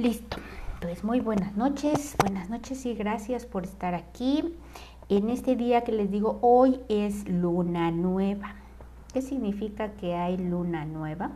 Listo. 0.00 0.38
Pues 0.80 1.04
muy 1.04 1.20
buenas 1.20 1.58
noches, 1.58 2.16
buenas 2.18 2.48
noches 2.48 2.86
y 2.86 2.94
gracias 2.94 3.44
por 3.44 3.64
estar 3.64 3.94
aquí 3.94 4.56
en 5.10 5.28
este 5.28 5.56
día 5.56 5.84
que 5.84 5.92
les 5.92 6.10
digo, 6.10 6.38
hoy 6.40 6.80
es 6.88 7.28
luna 7.28 7.90
nueva. 7.90 8.54
¿Qué 9.12 9.20
significa 9.20 9.92
que 9.92 10.14
hay 10.14 10.38
luna 10.38 10.86
nueva? 10.86 11.32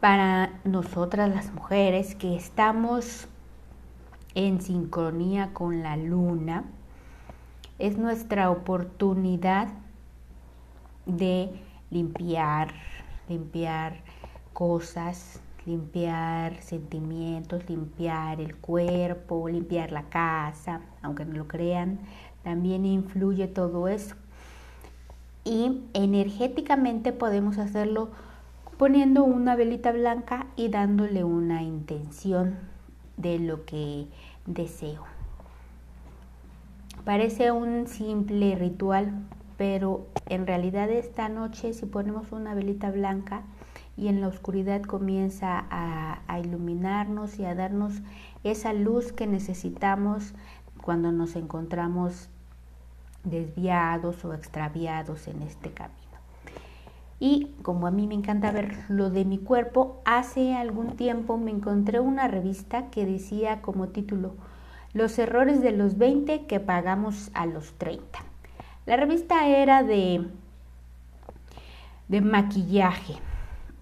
Para 0.00 0.60
nosotras 0.64 1.30
las 1.34 1.50
mujeres 1.54 2.14
que 2.14 2.36
estamos 2.36 3.26
en 4.34 4.60
sincronía 4.60 5.54
con 5.54 5.82
la 5.82 5.96
luna, 5.96 6.64
es 7.78 7.96
nuestra 7.96 8.50
oportunidad 8.50 9.68
de 11.06 11.58
limpiar, 11.88 12.74
limpiar 13.30 14.02
cosas, 14.52 15.40
limpiar 15.68 16.60
sentimientos, 16.62 17.68
limpiar 17.68 18.40
el 18.40 18.56
cuerpo, 18.56 19.48
limpiar 19.48 19.92
la 19.92 20.04
casa, 20.04 20.80
aunque 21.02 21.24
no 21.24 21.34
lo 21.34 21.46
crean, 21.46 22.00
también 22.42 22.86
influye 22.86 23.46
todo 23.46 23.86
eso. 23.86 24.16
Y 25.44 25.82
energéticamente 25.92 27.12
podemos 27.12 27.58
hacerlo 27.58 28.08
poniendo 28.78 29.24
una 29.24 29.56
velita 29.56 29.92
blanca 29.92 30.46
y 30.56 30.68
dándole 30.68 31.24
una 31.24 31.62
intención 31.62 32.56
de 33.16 33.38
lo 33.38 33.64
que 33.64 34.06
deseo. 34.46 35.02
Parece 37.04 37.52
un 37.52 37.86
simple 37.86 38.54
ritual, 38.56 39.12
pero 39.56 40.06
en 40.26 40.46
realidad 40.46 40.90
esta 40.90 41.28
noche 41.28 41.72
si 41.72 41.86
ponemos 41.86 42.32
una 42.32 42.54
velita 42.54 42.90
blanca, 42.90 43.42
y 43.98 44.06
en 44.06 44.20
la 44.20 44.28
oscuridad 44.28 44.82
comienza 44.82 45.66
a, 45.70 46.38
iluminarnos 46.38 47.40
y 47.40 47.44
a 47.44 47.56
darnos 47.56 47.94
esa 48.44 48.72
luz 48.72 49.12
que 49.12 49.26
necesitamos 49.26 50.34
cuando 50.82 51.10
nos 51.10 51.34
encontramos 51.34 52.28
desviados 53.24 54.24
o 54.24 54.32
extraviados 54.34 55.26
en 55.26 55.42
este 55.42 55.72
camino. 55.72 55.96
Y 57.18 57.48
como 57.62 57.88
a 57.88 57.90
mí 57.90 58.06
me 58.06 58.14
encanta 58.14 58.52
ver 58.52 58.78
lo 58.88 59.10
de 59.10 59.24
mi 59.24 59.38
cuerpo, 59.38 60.00
hace 60.04 60.54
algún 60.54 60.94
tiempo 60.94 61.36
me 61.36 61.50
encontré 61.50 61.98
una 61.98 62.28
revista 62.28 62.90
que 62.90 63.04
decía 63.04 63.60
como 63.62 63.88
título 63.88 64.34
Los 64.92 65.18
errores 65.18 65.60
de 65.60 65.72
los 65.72 65.98
20 65.98 66.46
que 66.46 66.60
pagamos 66.60 67.32
a 67.34 67.46
los 67.46 67.72
30. 67.72 68.20
La 68.86 68.96
revista 68.96 69.48
era 69.48 69.82
de, 69.82 70.24
de 72.06 72.20
maquillaje 72.20 73.16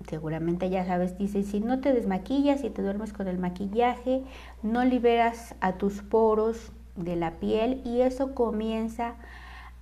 seguramente 0.09 0.71
ya 0.71 0.85
sabes, 0.85 1.19
dice, 1.19 1.43
si 1.43 1.61
no 1.61 1.81
te 1.81 1.93
desmaquillas 1.93 2.65
y 2.65 2.71
te 2.71 2.83
duermes 2.83 3.13
con 3.13 3.29
el 3.29 3.39
maquillaje, 3.39 4.23
no 4.63 4.85
liberas 4.85 5.55
a 5.61 5.73
tus 5.73 6.03
poros 6.03 6.73
de 6.97 7.17
la 7.17 7.33
piel 7.33 7.83
y 7.85 8.01
eso 8.01 8.35
comienza 8.35 9.15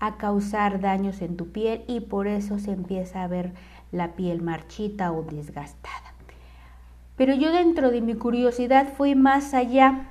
a 0.01 0.17
causar 0.17 0.81
daños 0.81 1.23
en 1.23 1.37
tu 1.37 1.53
piel 1.53 1.85
y 1.87 2.01
por 2.01 2.27
eso 2.27 2.59
se 2.59 2.73
empieza 2.73 3.23
a 3.23 3.29
ver 3.29 3.53
la 3.93 4.13
piel 4.15 4.43
marchita 4.43 5.13
o 5.13 5.23
desgastada. 5.23 6.15
Pero 7.17 7.35
yo 7.35 7.53
dentro 7.53 7.91
de 7.91 8.01
mi 8.01 8.15
curiosidad 8.15 8.89
fui 8.97 9.15
más 9.15 9.55
allá 9.55 10.11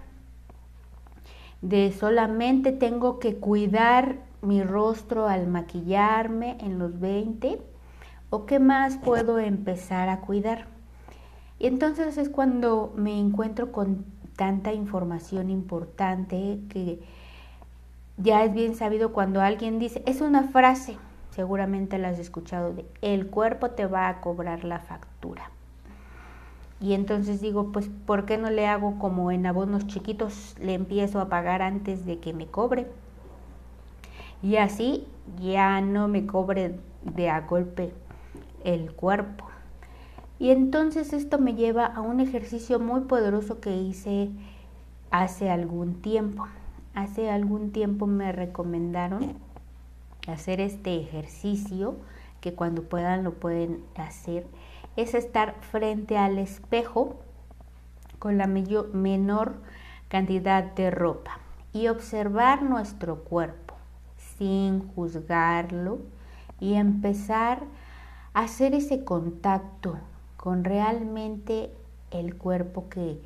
de 1.61 1.91
solamente 1.91 2.71
tengo 2.71 3.19
que 3.19 3.35
cuidar 3.35 4.17
mi 4.41 4.63
rostro 4.63 5.27
al 5.27 5.47
maquillarme 5.47 6.57
en 6.59 6.79
los 6.79 6.99
20 6.99 7.72
¿O 8.33 8.47
qué 8.47 8.57
más 8.57 8.97
puedo 8.97 9.37
empezar 9.37 10.09
a 10.09 10.21
cuidar? 10.21 10.65
Y 11.59 11.67
entonces 11.67 12.17
es 12.17 12.29
cuando 12.29 12.91
me 12.95 13.19
encuentro 13.19 13.71
con 13.71 14.05
tanta 14.35 14.73
información 14.73 15.51
importante 15.51 16.57
que 16.67 16.99
ya 18.17 18.43
es 18.43 18.51
bien 18.51 18.73
sabido 18.73 19.13
cuando 19.13 19.39
alguien 19.39 19.77
dice, 19.77 20.01
es 20.07 20.19
una 20.19 20.45
frase, 20.45 20.97
seguramente 21.29 21.99
la 21.99 22.09
has 22.09 22.17
escuchado, 22.17 22.73
de 22.73 22.87
el 23.03 23.27
cuerpo 23.27 23.69
te 23.69 23.85
va 23.85 24.09
a 24.09 24.19
cobrar 24.19 24.63
la 24.63 24.79
factura. 24.79 25.51
Y 26.81 26.93
entonces 26.93 27.39
digo, 27.39 27.71
pues, 27.71 27.91
¿por 28.07 28.25
qué 28.25 28.39
no 28.39 28.49
le 28.49 28.65
hago 28.65 28.97
como 28.97 29.31
en 29.31 29.45
abonos 29.45 29.85
chiquitos, 29.85 30.55
le 30.59 30.73
empiezo 30.73 31.19
a 31.19 31.29
pagar 31.29 31.61
antes 31.61 32.03
de 32.07 32.17
que 32.17 32.33
me 32.33 32.47
cobre? 32.47 32.87
Y 34.41 34.55
así 34.55 35.07
ya 35.39 35.81
no 35.81 36.07
me 36.07 36.25
cobre 36.25 36.79
de 37.03 37.29
a 37.29 37.41
golpe 37.41 37.93
el 38.63 38.93
cuerpo. 38.93 39.45
Y 40.39 40.51
entonces 40.51 41.13
esto 41.13 41.39
me 41.39 41.55
lleva 41.55 41.85
a 41.85 42.01
un 42.01 42.19
ejercicio 42.19 42.79
muy 42.79 43.01
poderoso 43.01 43.59
que 43.59 43.75
hice 43.75 44.31
hace 45.11 45.49
algún 45.49 46.01
tiempo. 46.01 46.47
Hace 46.95 47.29
algún 47.29 47.71
tiempo 47.71 48.07
me 48.07 48.31
recomendaron 48.31 49.35
hacer 50.27 50.59
este 50.59 50.99
ejercicio, 50.99 51.95
que 52.41 52.53
cuando 52.53 52.83
puedan 52.83 53.23
lo 53.23 53.33
pueden 53.35 53.83
hacer, 53.95 54.45
es 54.95 55.13
estar 55.13 55.55
frente 55.61 56.17
al 56.17 56.37
espejo 56.37 57.15
con 58.19 58.37
la 58.37 58.47
menor 58.47 59.55
cantidad 60.07 60.63
de 60.63 60.91
ropa 60.91 61.39
y 61.73 61.87
observar 61.87 62.63
nuestro 62.63 63.23
cuerpo 63.23 63.75
sin 64.37 64.87
juzgarlo 64.89 65.99
y 66.59 66.75
empezar 66.75 67.63
hacer 68.33 68.73
ese 68.73 69.03
contacto 69.03 69.97
con 70.37 70.63
realmente 70.63 71.71
el 72.11 72.35
cuerpo 72.35 72.89
que 72.89 73.19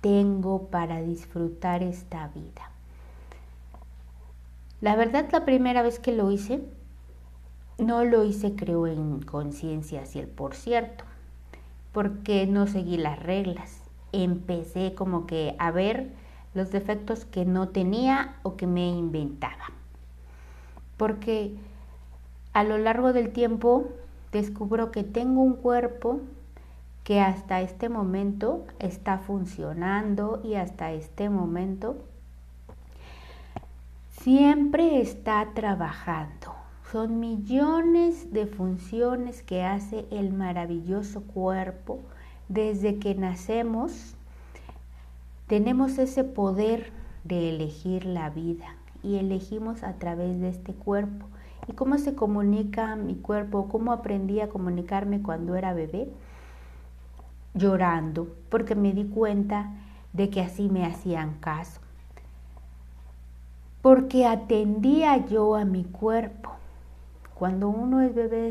tengo 0.00 0.66
para 0.68 1.02
disfrutar 1.02 1.82
esta 1.82 2.28
vida. 2.28 2.70
La 4.80 4.94
verdad, 4.94 5.28
la 5.32 5.44
primera 5.44 5.82
vez 5.82 5.98
que 5.98 6.12
lo 6.12 6.30
hice, 6.30 6.62
no 7.78 8.04
lo 8.04 8.24
hice 8.24 8.54
creo 8.54 8.86
en 8.86 9.22
conciencia 9.22 10.02
el 10.14 10.28
por 10.28 10.54
cierto, 10.54 11.04
porque 11.92 12.46
no 12.46 12.66
seguí 12.66 12.96
las 12.96 13.18
reglas. 13.18 13.80
Empecé 14.12 14.94
como 14.94 15.26
que 15.26 15.56
a 15.58 15.70
ver 15.70 16.10
los 16.54 16.70
defectos 16.70 17.24
que 17.24 17.44
no 17.44 17.68
tenía 17.68 18.36
o 18.42 18.56
que 18.56 18.66
me 18.66 18.88
inventaba. 18.88 19.72
Porque 20.96 21.54
a 22.52 22.64
lo 22.64 22.78
largo 22.78 23.12
del 23.12 23.32
tiempo 23.32 23.88
descubro 24.36 24.90
que 24.90 25.02
tengo 25.02 25.40
un 25.42 25.54
cuerpo 25.54 26.20
que 27.04 27.20
hasta 27.20 27.60
este 27.62 27.88
momento 27.88 28.66
está 28.78 29.18
funcionando 29.18 30.40
y 30.44 30.54
hasta 30.54 30.92
este 30.92 31.30
momento 31.30 31.96
siempre 34.10 35.00
está 35.00 35.48
trabajando. 35.54 36.54
Son 36.92 37.20
millones 37.20 38.32
de 38.32 38.46
funciones 38.46 39.42
que 39.42 39.62
hace 39.62 40.06
el 40.10 40.32
maravilloso 40.32 41.22
cuerpo 41.22 42.00
desde 42.48 42.98
que 42.98 43.14
nacemos. 43.14 44.14
Tenemos 45.46 45.98
ese 45.98 46.24
poder 46.24 46.92
de 47.24 47.50
elegir 47.50 48.04
la 48.04 48.30
vida 48.30 48.76
y 49.02 49.16
elegimos 49.16 49.82
a 49.82 49.94
través 49.94 50.40
de 50.40 50.48
este 50.48 50.74
cuerpo 50.74 51.26
y 51.68 51.72
cómo 51.72 51.98
se 51.98 52.14
comunica 52.14 52.96
mi 52.96 53.14
cuerpo, 53.16 53.68
cómo 53.68 53.92
aprendí 53.92 54.40
a 54.40 54.48
comunicarme 54.48 55.22
cuando 55.22 55.56
era 55.56 55.74
bebé, 55.74 56.08
llorando, 57.54 58.28
porque 58.50 58.74
me 58.74 58.92
di 58.92 59.06
cuenta 59.06 59.72
de 60.12 60.30
que 60.30 60.40
así 60.40 60.68
me 60.68 60.84
hacían 60.84 61.34
caso, 61.40 61.80
porque 63.82 64.26
atendía 64.26 65.26
yo 65.26 65.54
a 65.56 65.64
mi 65.64 65.84
cuerpo. 65.84 66.52
Cuando 67.34 67.68
uno 67.68 68.00
es 68.00 68.14
bebé 68.14 68.48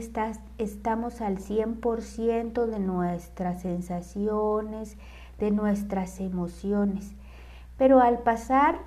estamos 0.60 1.22
al 1.22 1.40
100% 1.40 2.66
de 2.68 2.80
nuestras 2.80 3.62
sensaciones, 3.62 4.98
de 5.40 5.50
nuestras 5.50 6.20
emociones, 6.20 7.16
pero 7.78 8.00
al 8.00 8.20
pasar 8.20 8.78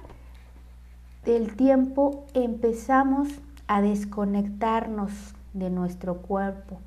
del 1.24 1.56
tiempo 1.56 2.24
empezamos 2.32 3.28
a 3.68 3.82
desconectarnos 3.82 5.12
de 5.52 5.70
nuestro 5.70 6.16
cuerpo. 6.16 6.80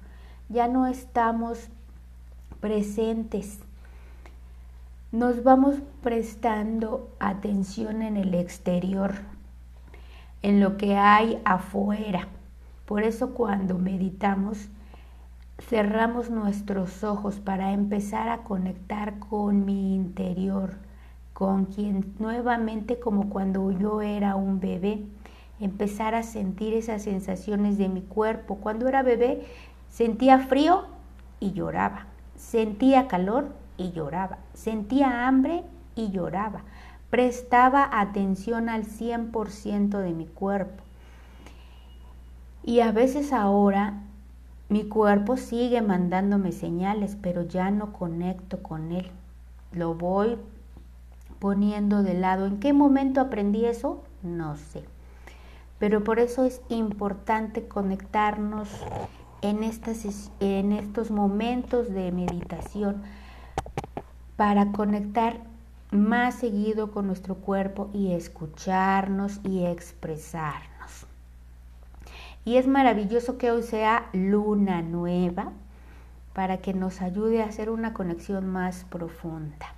Ya 0.50 0.68
no 0.68 0.88
estamos 0.88 1.69
presentes. 2.60 3.60
Nos 5.12 5.44
vamos 5.44 5.75
prestando 6.01 7.10
atención 7.19 8.01
en 8.01 8.18
el 8.18 8.33
exterior, 8.33 9.13
en 10.42 10.60
lo 10.60 10.78
que 10.78 10.98
hay 10.98 11.39
afuera. 11.45 12.28
Por 12.86 13.04
eso 13.04 13.33
cuando 13.33 13.78
meditamos, 13.78 14.69
cerramos 15.60 16.30
nuestros 16.30 17.04
ojos 17.04 17.39
para 17.39 17.74
empezar 17.74 18.30
a 18.30 18.44
conectar 18.44 19.19
con 19.19 19.66
mi 19.66 19.95
interior, 19.95 20.75
con 21.33 21.66
quien 21.66 22.13
nuevamente 22.19 23.00
como 23.00 23.30
cuando 23.30 23.72
yo 23.72 24.01
era 24.01 24.36
un 24.36 24.60
bebé 24.60 25.06
empezar 25.61 26.15
a 26.15 26.23
sentir 26.23 26.73
esas 26.73 27.03
sensaciones 27.03 27.77
de 27.77 27.89
mi 27.89 28.01
cuerpo. 28.01 28.55
Cuando 28.57 28.87
era 28.87 29.03
bebé 29.03 29.45
sentía 29.89 30.39
frío 30.39 30.85
y 31.39 31.53
lloraba, 31.53 32.07
sentía 32.35 33.07
calor 33.07 33.53
y 33.77 33.91
lloraba. 33.91 34.39
Sentía 34.53 35.27
hambre 35.27 35.63
y 35.95 36.11
lloraba. 36.11 36.63
Prestaba 37.09 37.89
atención 37.91 38.69
al 38.69 38.85
100% 38.85 39.99
de 39.99 40.13
mi 40.13 40.25
cuerpo. 40.27 40.83
Y 42.63 42.79
a 42.81 42.91
veces 42.91 43.33
ahora 43.33 44.01
mi 44.69 44.85
cuerpo 44.85 45.35
sigue 45.35 45.81
mandándome 45.81 46.51
señales, 46.51 47.17
pero 47.21 47.43
ya 47.43 47.71
no 47.71 47.91
conecto 47.91 48.63
con 48.63 48.91
él. 48.91 49.09
Lo 49.73 49.95
voy 49.95 50.37
poniendo 51.39 52.03
de 52.03 52.13
lado. 52.13 52.45
¿En 52.45 52.59
qué 52.59 52.71
momento 52.71 53.19
aprendí 53.19 53.65
eso? 53.65 54.03
No 54.23 54.55
sé. 54.55 54.83
Pero 55.81 56.04
por 56.04 56.19
eso 56.19 56.45
es 56.45 56.62
importante 56.69 57.68
conectarnos 57.68 58.69
en, 59.42 59.63
estas, 59.63 60.31
en 60.39 60.74
estos 60.74 61.10
momentos 61.10 61.92
de 61.92 62.12
meditación 62.12 63.01
para 64.36 64.72
conectar 64.74 65.42
más 65.89 66.36
seguido 66.36 66.92
con 66.92 67.07
nuestro 67.07 67.33
cuerpo 67.33 67.89
y 67.94 68.12
escucharnos 68.12 69.39
y 69.44 69.66
expresar. 69.66 70.62
Y 72.45 72.57
es 72.57 72.68
maravilloso 72.68 73.39
que 73.39 73.50
hoy 73.50 73.63
sea 73.63 74.07
luna 74.13 74.83
nueva 74.83 75.51
para 76.33 76.57
que 76.57 76.75
nos 76.75 77.01
ayude 77.01 77.42
a 77.42 77.48
hacer 77.48 77.72
una 77.72 77.92
conexión 77.94 78.45
más 78.45 78.83
profunda. 78.83 79.74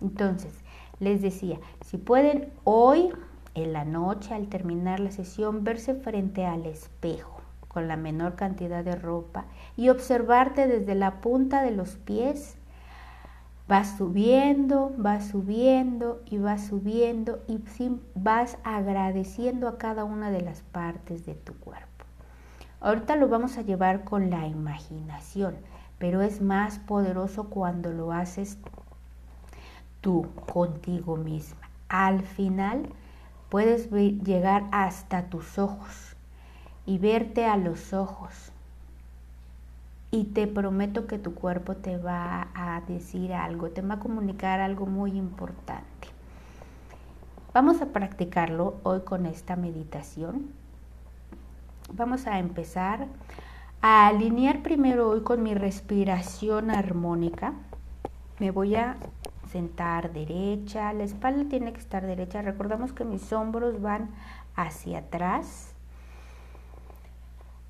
Entonces, 0.00 0.52
les 0.98 1.22
decía, 1.22 1.60
si 1.84 1.98
pueden 1.98 2.52
hoy 2.64 3.12
en 3.56 3.72
la 3.72 3.84
noche 3.84 4.34
al 4.34 4.48
terminar 4.48 5.00
la 5.00 5.10
sesión 5.10 5.64
verse 5.64 5.94
frente 5.94 6.46
al 6.46 6.66
espejo 6.66 7.40
con 7.68 7.88
la 7.88 7.96
menor 7.96 8.36
cantidad 8.36 8.84
de 8.84 8.96
ropa 8.96 9.46
y 9.76 9.88
observarte 9.88 10.66
desde 10.66 10.94
la 10.94 11.20
punta 11.20 11.62
de 11.62 11.72
los 11.72 11.96
pies, 11.96 12.56
vas 13.68 13.96
subiendo, 13.98 14.92
vas 14.96 15.28
subiendo 15.28 16.22
y 16.26 16.38
vas 16.38 16.66
subiendo 16.66 17.42
y 17.48 17.60
vas 18.14 18.58
agradeciendo 18.62 19.68
a 19.68 19.78
cada 19.78 20.04
una 20.04 20.30
de 20.30 20.42
las 20.42 20.62
partes 20.62 21.26
de 21.26 21.34
tu 21.34 21.54
cuerpo. 21.54 21.86
Ahorita 22.80 23.16
lo 23.16 23.28
vamos 23.28 23.58
a 23.58 23.62
llevar 23.62 24.04
con 24.04 24.30
la 24.30 24.46
imaginación, 24.46 25.56
pero 25.98 26.22
es 26.22 26.40
más 26.40 26.78
poderoso 26.78 27.50
cuando 27.50 27.90
lo 27.90 28.12
haces 28.12 28.58
tú 30.00 30.26
contigo 30.52 31.16
misma. 31.16 31.68
Al 31.88 32.22
final 32.22 32.88
puedes 33.56 33.90
llegar 33.90 34.64
hasta 34.70 35.30
tus 35.30 35.58
ojos 35.58 36.14
y 36.84 36.98
verte 36.98 37.46
a 37.46 37.56
los 37.56 37.94
ojos. 37.94 38.52
Y 40.10 40.24
te 40.24 40.46
prometo 40.46 41.06
que 41.06 41.18
tu 41.18 41.34
cuerpo 41.34 41.74
te 41.74 41.96
va 41.96 42.48
a 42.54 42.82
decir 42.82 43.32
algo, 43.32 43.70
te 43.70 43.80
va 43.80 43.94
a 43.94 43.98
comunicar 43.98 44.60
algo 44.60 44.84
muy 44.84 45.12
importante. 45.12 46.08
Vamos 47.54 47.80
a 47.80 47.86
practicarlo 47.86 48.74
hoy 48.82 49.00
con 49.00 49.24
esta 49.24 49.56
meditación 49.56 50.50
Vamos 51.94 52.26
a 52.26 52.40
empezar 52.40 53.06
a 53.80 54.08
alinear 54.08 54.62
primero 54.62 55.08
hoy 55.08 55.22
con 55.22 55.42
mi 55.42 55.54
respiración 55.54 56.70
armónica. 56.70 57.54
Me 58.38 58.50
voy 58.50 58.74
a 58.74 58.98
sentar 59.46 60.12
derecha, 60.12 60.92
la 60.92 61.04
espalda 61.04 61.48
tiene 61.48 61.72
que 61.72 61.80
estar 61.80 62.06
derecha. 62.06 62.42
Recordamos 62.42 62.92
que 62.92 63.04
mis 63.04 63.32
hombros 63.32 63.80
van 63.80 64.10
hacia 64.54 64.98
atrás. 64.98 65.72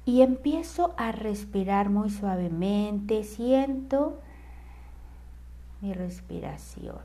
Y 0.05 0.23
empiezo 0.23 0.95
a 0.97 1.13
respirar 1.13 1.91
muy 1.91 2.11
suavemente. 2.11 3.25
Siento 3.25 4.21
mi 5.81 5.93
respiración. 5.93 7.01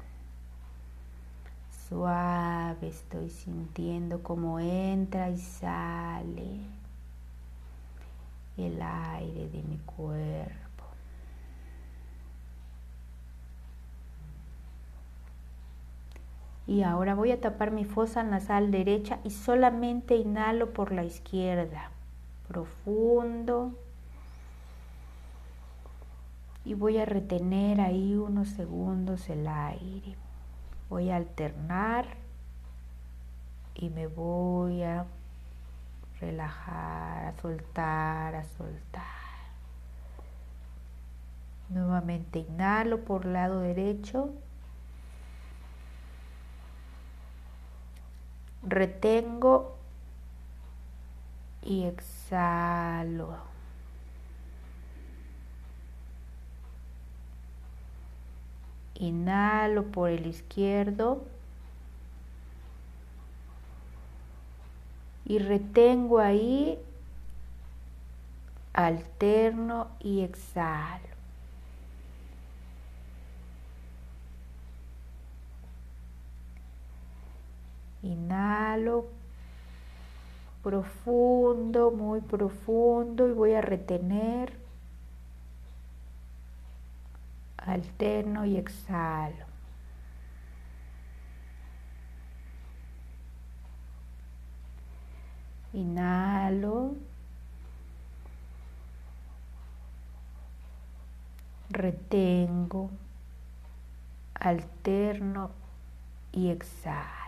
Suave 1.90 2.88
estoy 2.88 3.30
sintiendo 3.30 4.24
cómo 4.24 4.60
entra 4.60 5.30
y 5.30 5.38
sale 5.38 6.62
el 8.58 8.82
aire 8.82 9.50
de 9.50 9.64
mi 9.64 9.78
cuerpo. 9.80 10.71
Y 16.68 16.84
ahora 16.84 17.16
voy 17.16 17.32
a 17.32 17.42
tapar 17.42 17.72
mi 17.72 17.86
fosa 17.86 18.24
nasal 18.24 18.72
derecha 18.72 19.20
y 19.24 19.32
solamente 19.32 20.16
inhalo 20.16 20.74
por 20.74 20.92
la 20.92 21.04
izquierda. 21.04 21.92
Profundo. 22.48 23.74
Y 26.64 26.76
voy 26.76 27.00
a 27.00 27.06
retener 27.06 27.82
ahí 27.82 28.16
unos 28.16 28.50
segundos 28.50 29.30
el 29.30 29.48
aire. 29.48 30.16
Voy 30.90 31.10
a 31.10 31.16
alternar 31.16 32.06
y 33.74 33.90
me 33.90 34.08
voy 34.08 34.84
a 34.84 35.06
relajar, 36.20 37.26
a 37.26 37.42
soltar, 37.42 38.36
a 38.36 38.44
soltar. 38.44 39.02
Nuevamente 41.70 42.40
inhalo 42.40 43.00
por 43.06 43.26
lado 43.26 43.62
derecho. 43.62 44.30
Retengo 48.64 49.76
y 51.64 51.86
exhalo. 51.86 53.36
Inhalo 58.96 59.84
por 59.84 60.10
el 60.10 60.28
izquierdo. 60.28 61.24
y 65.32 65.40
retengo 65.40 66.20
ahí, 66.20 66.78
alterno 68.74 69.88
y 70.02 70.24
exhalo. 70.24 71.21
Inhalo 78.04 79.06
profundo, 80.64 81.92
muy 81.92 82.22
profundo 82.22 83.28
y 83.28 83.32
voy 83.32 83.54
a 83.54 83.62
retener, 83.62 84.54
alterno 87.58 88.46
y 88.46 88.58
exhalo. 88.58 89.46
Inhalo. 95.74 96.96
Retengo. 101.70 102.90
Alterno 104.36 105.52
y 106.34 106.50
exhalo. 106.50 107.21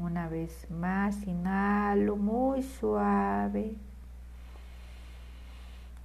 Una 0.00 0.28
vez 0.28 0.70
más, 0.70 1.26
inhalo 1.26 2.16
muy 2.16 2.62
suave. 2.62 3.74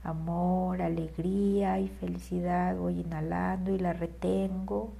Amor, 0.03 0.81
alegría 0.81 1.79
y 1.79 1.89
felicidad 1.89 2.75
voy 2.75 3.01
inhalando 3.01 3.71
y 3.71 3.77
la 3.77 3.93
retengo 3.93 4.93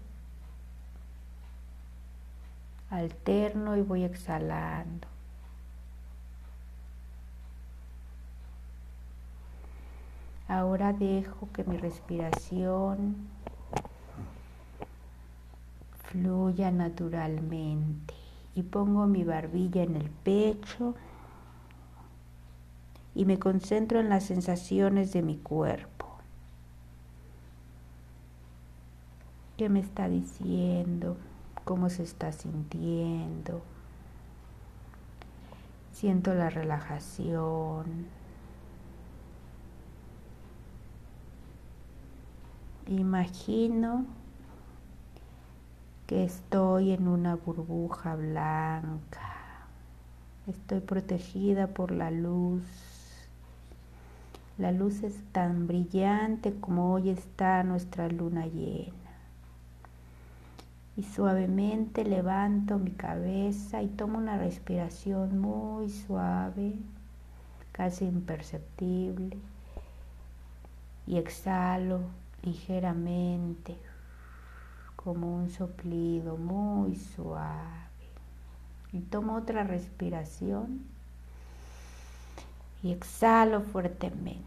alterno 2.92 3.78
y 3.78 3.82
voy 3.82 4.04
exhalando. 4.04 5.08
Ahora 10.48 10.92
dejo 10.92 11.48
que 11.54 11.64
mi 11.64 11.78
respiración 11.78 13.16
fluya 16.04 16.72
naturalmente 16.72 18.21
y 18.56 18.64
pongo 18.64 19.08
mi 19.08 19.24
barbilla 19.24 19.84
en 19.84 19.96
el 19.96 20.10
pecho 20.10 20.96
y 23.16 23.26
me 23.26 23.40
concentro 23.40 24.00
en 24.00 24.10
las 24.10 24.26
sensaciones 24.26 25.14
de 25.14 25.22
mi 25.22 25.38
cuerpo. 25.38 26.08
¿Qué 29.58 29.70
me 29.70 29.80
está 29.80 30.10
diciendo? 30.10 31.18
cómo 31.64 31.90
se 31.90 32.04
está 32.04 32.32
sintiendo. 32.32 33.62
Siento 35.92 36.34
la 36.34 36.50
relajación. 36.50 38.08
Imagino 42.88 44.06
que 46.12 46.26
estoy 46.26 46.92
en 46.92 47.08
una 47.08 47.38
burbuja 47.38 48.18
blanca. 48.18 49.32
Estoy 50.46 50.82
protegida 50.82 51.68
por 51.68 51.94
la 51.94 52.12
luz. 52.12 52.64
La 54.58 54.74
luz 54.74 55.04
es 55.04 55.16
tan 55.32 55.68
brillante 55.68 56.54
como 56.60 56.92
hoy 56.92 57.12
está 57.12 57.64
nuestra 57.64 58.10
luna 58.10 58.46
llena. 58.48 58.92
Y 60.98 61.04
suavemente 61.04 62.04
levanto 62.04 62.78
mi 62.78 62.92
cabeza 62.92 63.82
y 63.82 63.88
tomo 63.88 64.18
una 64.18 64.38
respiración 64.38 65.40
muy 65.40 65.90
suave, 65.90 66.74
casi 67.72 68.04
imperceptible. 68.04 69.38
Y 71.08 71.16
exhalo 71.16 72.02
ligeramente 72.44 73.78
como 75.04 75.36
un 75.36 75.50
soplido 75.50 76.38
muy 76.38 76.96
suave. 76.96 77.82
Y 78.94 79.00
tomo 79.00 79.36
otra 79.36 79.64
respiración 79.64 80.86
y 82.84 82.92
exhalo 82.92 83.62
fuertemente. 83.62 84.46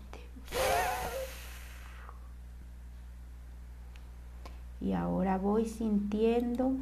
Y 4.81 4.93
ahora 4.93 5.39
voy 5.39 5.65
sintiendo 5.67 6.73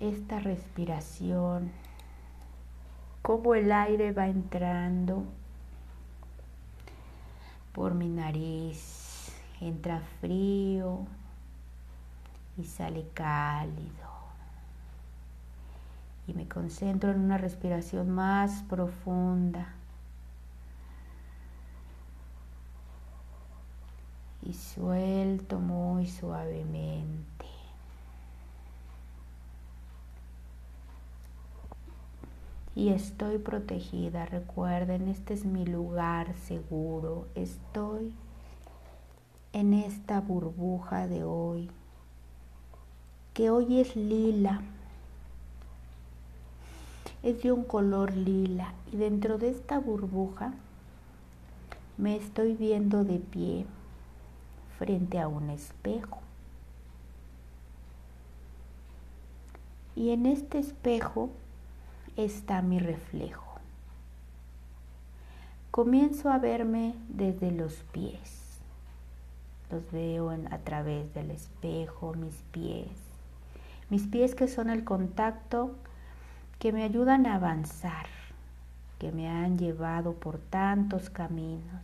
esta 0.00 0.38
respiración, 0.38 1.70
cómo 3.22 3.54
el 3.54 3.72
aire 3.72 4.12
va 4.12 4.26
entrando 4.26 5.24
por 7.72 7.94
mi 7.94 8.08
nariz, 8.08 9.05
entra 9.60 10.00
frío 10.20 11.06
y 12.58 12.64
sale 12.64 13.06
cálido 13.14 14.06
y 16.26 16.34
me 16.34 16.48
concentro 16.48 17.12
en 17.12 17.20
una 17.20 17.38
respiración 17.38 18.10
más 18.10 18.62
profunda. 18.64 19.72
Y 24.42 24.52
suelto 24.52 25.58
muy 25.58 26.06
suavemente. 26.06 27.46
Y 32.74 32.90
estoy 32.90 33.38
protegida, 33.38 34.26
recuerden, 34.26 35.08
este 35.08 35.34
es 35.34 35.44
mi 35.44 35.64
lugar 35.64 36.34
seguro. 36.36 37.26
Estoy 37.34 38.12
en 39.56 39.72
esta 39.72 40.20
burbuja 40.20 41.06
de 41.06 41.24
hoy, 41.24 41.70
que 43.32 43.48
hoy 43.48 43.80
es 43.80 43.96
lila 43.96 44.60
es 47.22 47.42
de 47.42 47.52
un 47.52 47.64
color 47.64 48.14
lila 48.14 48.74
y 48.92 48.98
dentro 48.98 49.38
de 49.38 49.48
esta 49.48 49.78
burbuja 49.78 50.52
me 51.96 52.16
estoy 52.16 52.54
viendo 52.54 53.02
de 53.02 53.18
pie 53.18 53.64
frente 54.78 55.18
a 55.18 55.26
un 55.26 55.48
espejo. 55.48 56.18
Y 59.94 60.10
en 60.10 60.26
este 60.26 60.58
espejo 60.58 61.30
está 62.18 62.60
mi 62.60 62.78
reflejo. 62.78 63.58
Comienzo 65.70 66.30
a 66.30 66.38
verme 66.38 66.94
desde 67.08 67.50
los 67.50 67.72
pies. 67.90 68.45
Los 69.70 69.90
veo 69.90 70.30
a 70.30 70.58
través 70.58 71.12
del 71.14 71.30
espejo, 71.30 72.14
mis 72.14 72.36
pies. 72.52 72.88
Mis 73.90 74.06
pies 74.06 74.34
que 74.34 74.48
son 74.48 74.70
el 74.70 74.84
contacto 74.84 75.74
que 76.58 76.72
me 76.72 76.84
ayudan 76.84 77.26
a 77.26 77.34
avanzar, 77.34 78.06
que 78.98 79.12
me 79.12 79.28
han 79.28 79.58
llevado 79.58 80.14
por 80.14 80.38
tantos 80.38 81.10
caminos, 81.10 81.82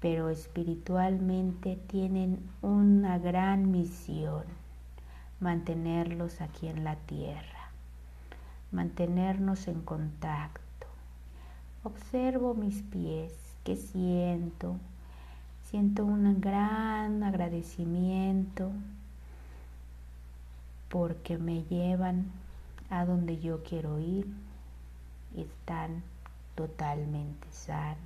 pero 0.00 0.28
espiritualmente 0.28 1.76
tienen 1.86 2.38
una 2.60 3.18
gran 3.18 3.70
misión, 3.70 4.44
mantenerlos 5.40 6.40
aquí 6.40 6.68
en 6.68 6.84
la 6.84 6.96
tierra, 6.96 7.70
mantenernos 8.70 9.66
en 9.68 9.80
contacto. 9.80 10.86
Observo 11.82 12.54
mis 12.54 12.82
pies, 12.82 13.32
que 13.64 13.76
siento, 13.76 14.76
siento 15.70 16.04
un 16.04 16.40
gran 16.40 17.22
agradecimiento 17.22 18.70
porque 20.88 21.38
me 21.38 21.64
llevan 21.64 22.26
a 22.90 23.04
donde 23.04 23.38
yo 23.38 23.62
quiero 23.62 23.98
ir 23.98 24.26
están 25.36 26.02
totalmente 26.54 27.46
sanos. 27.50 27.98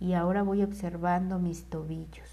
Y 0.00 0.12
ahora 0.12 0.42
voy 0.42 0.62
observando 0.62 1.38
mis 1.38 1.64
tobillos. 1.64 2.30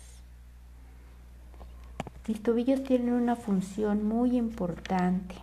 Mis 2.28 2.42
tobillos 2.42 2.84
tienen 2.84 3.14
una 3.14 3.36
función 3.36 4.06
muy 4.06 4.38
importante, 4.38 5.36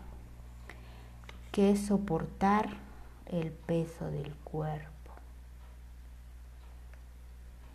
que 1.53 1.71
es 1.71 1.87
soportar 1.87 2.71
el 3.27 3.51
peso 3.51 4.11
del 4.11 4.33
cuerpo. 4.45 5.00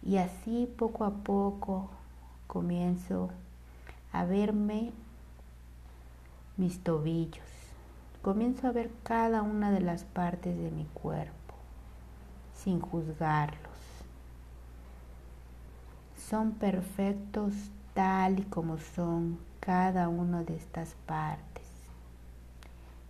Y 0.06 0.18
así 0.18 0.72
poco 0.78 1.04
a 1.04 1.12
poco 1.12 1.90
comienzo 2.48 3.30
a 4.12 4.24
verme 4.24 4.92
mis 6.58 6.80
tobillos 6.80 7.56
comienzo 8.26 8.68
a 8.68 8.72
ver 8.72 8.90
cada 9.04 9.44
una 9.44 9.70
de 9.70 9.82
las 9.82 10.04
partes 10.04 10.58
de 10.58 10.72
mi 10.72 10.86
cuerpo 10.86 11.54
sin 12.56 12.80
juzgarlos. 12.80 13.78
Son 16.18 16.54
perfectos 16.54 17.54
tal 17.94 18.40
y 18.40 18.42
como 18.42 18.80
son 18.80 19.38
cada 19.60 20.10
una 20.10 20.44
de 20.44 20.56
estas 20.56 20.96
partes. 21.06 21.68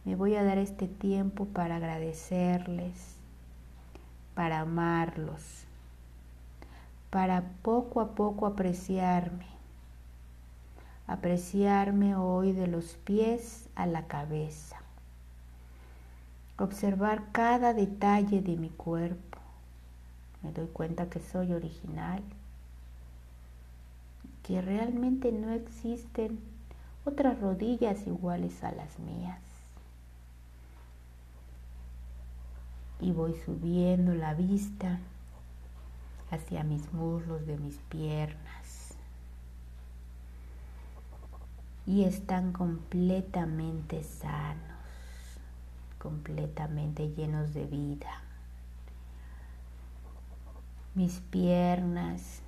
Me 0.04 0.18
voy 0.18 0.36
a 0.36 0.44
dar 0.44 0.58
este 0.58 0.90
tiempo 0.90 1.46
para 1.46 1.78
agradecerles, 1.78 3.16
para 4.34 4.60
amarlos, 4.60 5.65
para 7.16 7.44
poco 7.62 8.02
a 8.02 8.14
poco 8.14 8.46
apreciarme. 8.46 9.46
Apreciarme 11.08 12.18
hoy 12.18 12.52
de 12.52 12.68
los 12.68 12.98
pies 13.06 13.70
a 13.74 13.88
la 13.88 14.06
cabeza 14.08 14.82
observar 16.58 17.32
cada 17.32 17.74
detalle 17.74 18.42
de 18.42 18.58
mi 18.58 18.68
cuerpo. 18.68 19.40
Me 20.44 20.52
doy 20.52 20.68
cuenta 20.68 21.10
que 21.10 21.22
soy 21.22 21.54
original, 21.54 22.22
que 24.44 24.62
realmente 24.62 25.32
no 25.32 25.52
existen 25.52 26.38
otras 27.06 27.40
rodillas 27.40 28.06
iguales 28.08 28.62
a 28.62 28.74
las 28.74 29.00
mías. 29.00 29.40
Y 33.00 33.14
voy 33.14 33.36
subiendo 33.46 34.14
la 34.16 34.34
vista 34.34 35.00
hacia 36.32 36.64
mis 36.64 36.92
muslos 36.94 37.46
de 37.46 37.58
mis 37.58 37.78
piernas. 37.90 38.96
Y 41.86 42.04
están 42.04 42.52
completamente 42.52 44.04
sanos 44.04 44.76
completamente 46.06 47.10
llenos 47.16 47.56
de 47.56 47.66
vida. 47.66 48.22
Mis 50.94 51.20
piernas 51.32 52.44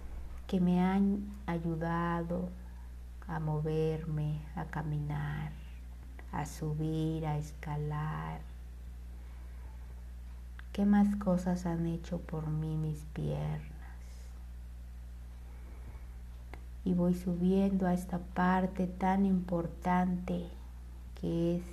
que 0.46 0.60
me 0.60 0.79
han 0.79 1.27
ayudado 1.48 2.50
a 3.27 3.39
moverme, 3.39 4.41
a 4.55 4.65
caminar, 4.65 5.53
a 6.31 6.46
subir, 6.46 7.25
a 7.25 7.39
escalar. 7.39 8.41
¿Qué 10.77 10.86
más 10.86 11.15
cosas 11.15 11.65
han 11.65 11.88
hecho 11.88 12.19
por 12.19 12.46
mí 12.50 12.77
mis 12.77 13.00
piernas? 13.05 13.63
Y 16.86 16.93
voy 16.93 17.15
subiendo 17.15 17.88
a 17.88 17.96
esta 17.96 18.19
parte 18.19 18.86
tan 18.86 19.25
importante 19.25 20.48
que 21.19 21.55
es 21.55 21.63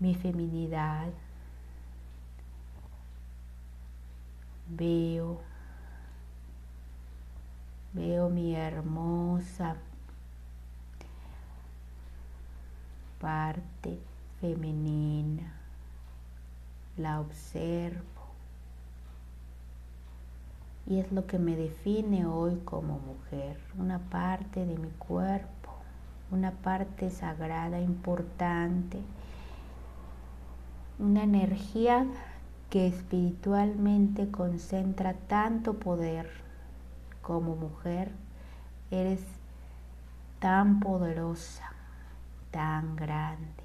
mi 0.00 0.16
feminidad. 0.16 1.10
Veo, 4.68 5.40
veo 7.92 8.30
mi 8.30 8.56
hermosa 8.56 9.76
parte 13.20 14.00
femenina, 14.40 15.54
la 16.96 17.20
observo 17.20 18.02
y 20.86 20.98
es 20.98 21.10
lo 21.12 21.26
que 21.26 21.38
me 21.38 21.56
define 21.56 22.26
hoy 22.26 22.60
como 22.64 22.98
mujer, 22.98 23.58
una 23.78 23.98
parte 23.98 24.66
de 24.66 24.76
mi 24.76 24.90
cuerpo, 24.90 25.70
una 26.30 26.50
parte 26.52 27.10
sagrada, 27.10 27.80
importante 27.80 29.00
una 30.98 31.24
energía 31.24 32.06
que 32.70 32.86
espiritualmente 32.86 34.30
concentra 34.30 35.14
tanto 35.14 35.74
poder 35.74 36.30
como 37.20 37.56
mujer, 37.56 38.12
eres 38.90 39.20
tan 40.38 40.80
poderosa, 40.80 41.72
tan 42.50 42.96
grande. 42.96 43.63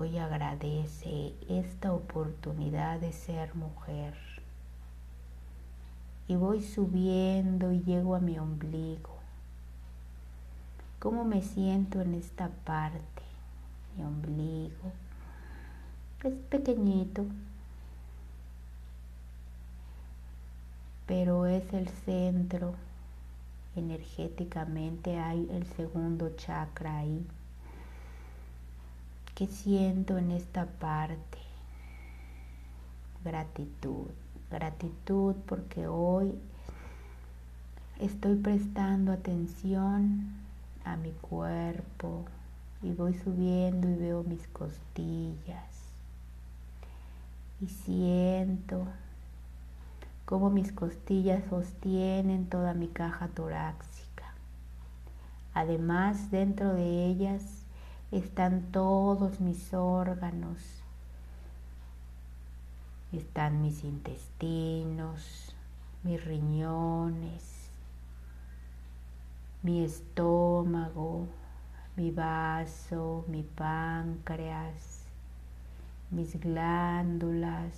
Hoy 0.00 0.16
agradece 0.16 1.34
esta 1.48 1.92
oportunidad 1.92 3.00
de 3.00 3.12
ser 3.12 3.56
mujer. 3.56 4.14
Y 6.28 6.36
voy 6.36 6.62
subiendo 6.62 7.72
y 7.72 7.82
llego 7.82 8.14
a 8.14 8.20
mi 8.20 8.38
ombligo. 8.38 9.16
¿Cómo 11.00 11.24
me 11.24 11.42
siento 11.42 12.00
en 12.00 12.14
esta 12.14 12.48
parte? 12.64 13.22
Mi 13.96 14.04
ombligo 14.04 14.92
es 16.22 16.34
pequeñito, 16.48 17.26
pero 21.06 21.46
es 21.46 21.72
el 21.72 21.88
centro. 21.88 22.74
Energéticamente 23.74 25.18
hay 25.18 25.48
el 25.50 25.66
segundo 25.66 26.36
chakra 26.36 26.98
ahí. 26.98 27.26
¿Qué 29.38 29.46
siento 29.46 30.18
en 30.18 30.32
esta 30.32 30.66
parte? 30.66 31.38
Gratitud, 33.24 34.08
gratitud 34.50 35.36
porque 35.46 35.86
hoy 35.86 36.34
estoy 38.00 38.34
prestando 38.34 39.12
atención 39.12 40.34
a 40.84 40.96
mi 40.96 41.12
cuerpo 41.12 42.24
y 42.82 42.90
voy 42.90 43.14
subiendo 43.14 43.88
y 43.88 43.94
veo 43.94 44.24
mis 44.24 44.44
costillas 44.48 45.72
y 47.60 47.68
siento 47.68 48.88
cómo 50.24 50.50
mis 50.50 50.72
costillas 50.72 51.44
sostienen 51.48 52.48
toda 52.48 52.74
mi 52.74 52.88
caja 52.88 53.28
torácica. 53.28 54.34
Además, 55.54 56.32
dentro 56.32 56.74
de 56.74 57.06
ellas 57.06 57.57
están 58.10 58.72
todos 58.72 59.38
mis 59.40 59.74
órganos, 59.74 60.82
están 63.12 63.60
mis 63.60 63.84
intestinos, 63.84 65.54
mis 66.02 66.24
riñones, 66.24 67.70
mi 69.62 69.84
estómago, 69.84 71.26
mi 71.96 72.10
vaso, 72.10 73.24
mi 73.28 73.42
páncreas, 73.42 75.02
mis 76.10 76.40
glándulas. 76.40 77.74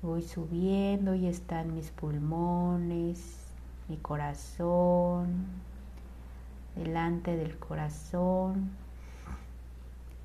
Voy 0.00 0.22
subiendo 0.22 1.14
y 1.14 1.26
están 1.26 1.74
mis 1.74 1.90
pulmones, 1.90 3.36
mi 3.88 3.96
corazón, 3.96 5.67
delante 6.78 7.36
del 7.36 7.58
corazón. 7.58 8.70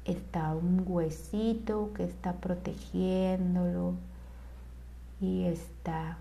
Está 0.05 0.53
un 0.53 0.83
huesito 0.85 1.91
que 1.93 2.03
está 2.03 2.33
protegiéndolo 2.33 3.95
y 5.19 5.45
está 5.45 6.17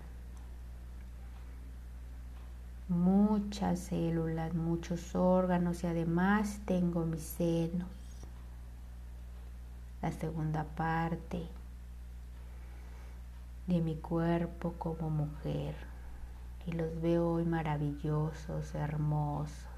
muchas 2.87 3.79
células, 3.79 4.53
muchos 4.53 5.15
órganos 5.15 5.83
y 5.83 5.87
además 5.87 6.59
tengo 6.65 7.05
mis 7.05 7.23
senos. 7.23 7.89
La 10.01 10.11
segunda 10.11 10.63
parte 10.63 11.43
de 13.67 13.81
mi 13.81 13.95
cuerpo 13.95 14.73
como 14.79 15.09
mujer. 15.09 15.75
Y 16.65 16.71
los 16.71 17.01
veo 17.01 17.33
hoy 17.33 17.43
maravillosos, 17.43 18.73
hermosos 18.73 19.72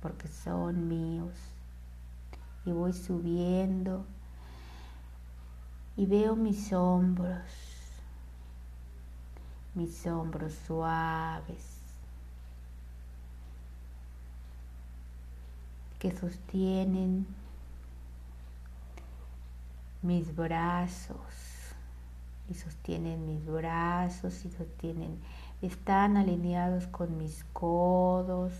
porque 0.00 0.28
son 0.28 0.88
míos. 0.88 1.34
Y 2.64 2.72
voy 2.72 2.92
subiendo 2.92 4.04
y 5.96 6.06
veo 6.06 6.36
mis 6.36 6.72
hombros, 6.72 7.42
mis 9.74 10.06
hombros 10.06 10.54
suaves 10.66 11.78
que 15.98 16.16
sostienen 16.16 17.26
mis 20.02 20.34
brazos 20.36 21.16
y 22.48 22.54
sostienen 22.54 23.26
mis 23.26 23.44
brazos 23.44 24.44
y 24.44 24.50
sostienen, 24.50 25.18
están 25.60 26.16
alineados 26.16 26.86
con 26.86 27.18
mis 27.18 27.44
codos 27.52 28.52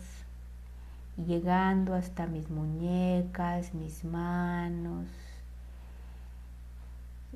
llegando 1.27 1.95
hasta 1.95 2.27
mis 2.27 2.49
muñecas, 2.49 3.75
mis 3.75 4.05
manos, 4.05 5.07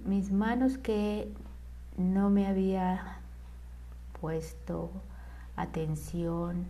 mis 0.05 0.31
manos 0.31 0.79
que 0.79 1.33
no 1.97 2.31
me 2.31 2.47
había 2.47 3.19
puesto 4.21 4.91
atención 5.57 6.67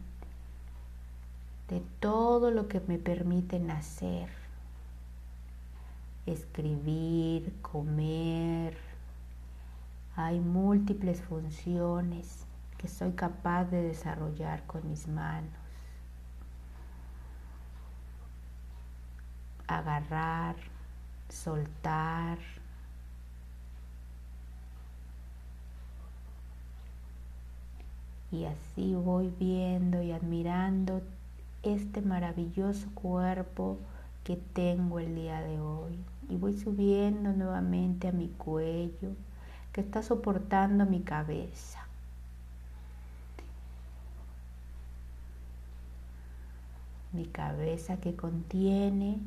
de 1.68 1.82
todo 2.00 2.50
lo 2.50 2.68
que 2.68 2.80
me 2.80 2.98
permiten 2.98 3.70
hacer, 3.70 4.28
escribir, 6.26 7.54
comer. 7.62 8.76
Hay 10.16 10.40
múltiples 10.40 11.22
funciones 11.22 12.46
que 12.78 12.88
soy 12.88 13.12
capaz 13.12 13.64
de 13.64 13.82
desarrollar 13.82 14.66
con 14.66 14.88
mis 14.88 15.08
manos. 15.08 15.61
Agarrar, 19.66 20.56
soltar. 21.28 22.38
Y 28.30 28.44
así 28.46 28.94
voy 28.94 29.32
viendo 29.38 30.02
y 30.02 30.12
admirando 30.12 31.02
este 31.62 32.00
maravilloso 32.00 32.88
cuerpo 32.94 33.78
que 34.24 34.36
tengo 34.36 34.98
el 34.98 35.14
día 35.14 35.40
de 35.42 35.60
hoy. 35.60 35.98
Y 36.28 36.36
voy 36.36 36.58
subiendo 36.58 37.32
nuevamente 37.32 38.08
a 38.08 38.12
mi 38.12 38.28
cuello 38.28 39.10
que 39.72 39.80
está 39.80 40.02
soportando 40.02 40.86
mi 40.86 41.00
cabeza. 41.00 41.86
Mi 47.12 47.26
cabeza 47.26 47.98
que 47.98 48.16
contiene 48.16 49.18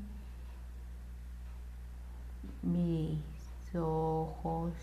mis 2.66 3.20
ojos, 3.76 4.74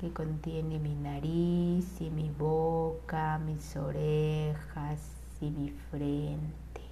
que 0.00 0.12
contiene 0.12 0.78
mi 0.78 0.94
nariz 0.94 2.00
y 2.00 2.10
mi 2.10 2.30
boca, 2.30 3.38
mis 3.38 3.76
orejas 3.76 5.00
y 5.40 5.50
mi 5.50 5.70
frente. 5.90 6.82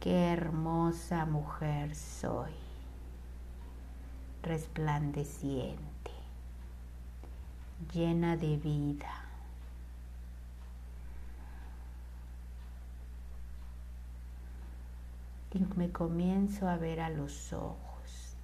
Qué 0.00 0.32
hermosa 0.32 1.26
mujer 1.26 1.94
soy, 1.96 2.52
resplandeciente, 4.42 6.12
llena 7.92 8.36
de 8.36 8.56
vida. 8.56 9.27
Y 15.58 15.66
me 15.76 15.90
comienzo 15.90 16.68
a 16.68 16.76
ver 16.76 17.00
a 17.00 17.10
los 17.10 17.52
ojos. 17.52 18.36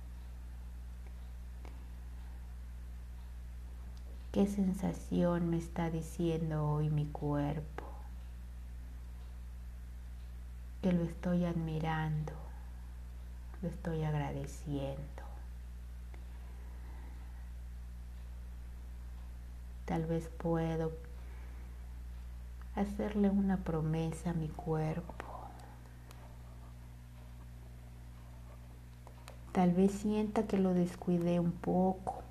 ¿Qué 4.33 4.49
sensación 4.49 5.49
me 5.49 5.59
está 5.59 5.91
diciendo 5.91 6.69
hoy 6.69 6.91
mi 6.91 7.07
cuerpo? 7.07 7.85
Que 10.83 10.93
lo 10.93 11.05
estoy 11.05 11.45
admirando, 11.45 12.33
lo 13.63 13.69
estoy 13.69 14.03
agradeciendo. 14.03 15.23
Tal 19.85 20.05
vez 20.07 20.29
puedo 20.39 20.91
hacerle 22.75 23.31
una 23.31 23.59
promesa 23.59 24.31
a 24.31 24.35
mi 24.35 24.49
cuerpo 24.49 25.24
Tal 29.55 29.73
vez 29.73 29.93
sienta 29.93 30.47
que 30.47 30.59
lo 30.59 30.75
descuidé 30.75 31.41
un 31.41 31.53
poco. 31.53 32.23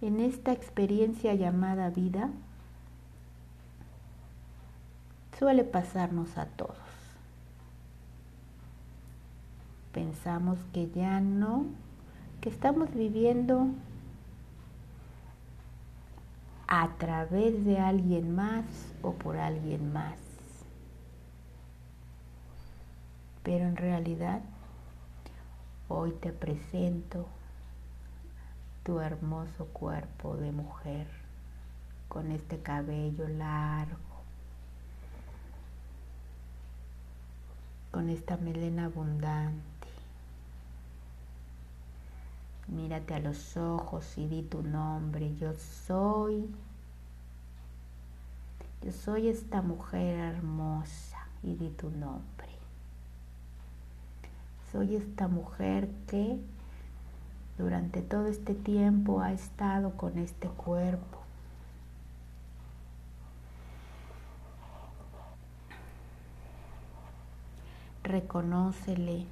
En 0.00 0.20
esta 0.20 0.52
experiencia 0.52 1.34
llamada 1.34 1.90
vida, 1.90 2.30
Suele 5.38 5.64
pasarnos 5.64 6.38
a 6.38 6.46
todos. 6.46 6.78
Pensamos 9.92 10.58
que 10.72 10.90
ya 10.90 11.20
no, 11.20 11.66
que 12.40 12.48
estamos 12.48 12.90
viviendo 12.94 13.66
a 16.68 16.88
través 16.96 17.66
de 17.66 17.78
alguien 17.78 18.34
más 18.34 18.64
o 19.02 19.12
por 19.12 19.36
alguien 19.36 19.92
más. 19.92 20.25
Pero 23.46 23.64
en 23.64 23.76
realidad, 23.76 24.40
hoy 25.88 26.10
te 26.10 26.32
presento 26.32 27.28
tu 28.82 28.98
hermoso 28.98 29.66
cuerpo 29.66 30.36
de 30.36 30.50
mujer 30.50 31.06
con 32.08 32.32
este 32.32 32.58
cabello 32.58 33.28
largo, 33.28 34.00
con 37.92 38.10
esta 38.10 38.36
melena 38.36 38.86
abundante. 38.86 39.62
Mírate 42.66 43.14
a 43.14 43.20
los 43.20 43.56
ojos 43.56 44.18
y 44.18 44.26
di 44.26 44.42
tu 44.42 44.64
nombre. 44.64 45.36
Yo 45.36 45.52
soy, 45.86 46.52
yo 48.82 48.90
soy 48.90 49.28
esta 49.28 49.62
mujer 49.62 50.34
hermosa 50.34 51.28
y 51.44 51.54
di 51.54 51.68
tu 51.68 51.90
nombre. 51.90 52.55
Soy 54.76 54.94
esta 54.96 55.26
mujer 55.26 55.88
que 56.06 56.38
durante 57.56 58.02
todo 58.02 58.26
este 58.26 58.52
tiempo 58.52 59.22
ha 59.22 59.32
estado 59.32 59.92
con 59.92 60.18
este 60.18 60.48
cuerpo. 60.48 61.18
Reconócele 68.02 69.24